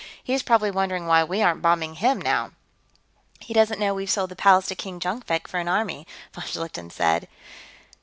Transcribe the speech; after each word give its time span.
He's 0.23 0.41
probably 0.41 0.71
wondering 0.71 1.05
why 1.05 1.23
we 1.23 1.43
aren't 1.43 1.61
bombing 1.61 1.93
him, 1.93 2.19
now." 2.19 2.53
"He 3.39 3.53
doesn't 3.53 3.79
know 3.79 3.93
we've 3.93 4.09
sold 4.09 4.31
the 4.31 4.35
Palace 4.35 4.65
to 4.69 4.75
King 4.75 4.99
Jonkvank 4.99 5.47
for 5.47 5.59
an 5.59 5.67
army," 5.67 6.07
von 6.33 6.43
Schlichten 6.45 6.89
said. 6.89 7.27